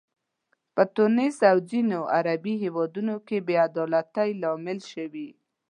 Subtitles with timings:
[0.75, 5.29] په تونس او ځینو عربي هیوادونو کې بې عدالتۍ لامل شوي.